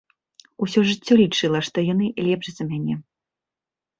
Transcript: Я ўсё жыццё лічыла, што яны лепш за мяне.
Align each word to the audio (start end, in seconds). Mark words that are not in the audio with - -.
Я 0.61 0.67
ўсё 0.67 0.79
жыццё 0.91 1.13
лічыла, 1.23 1.59
што 1.67 1.77
яны 1.93 2.09
лепш 2.27 2.47
за 2.55 2.63
мяне. 2.71 2.95